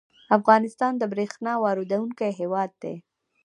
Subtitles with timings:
[0.37, 2.95] افغانستان د بریښنا واردونکی هیواد دی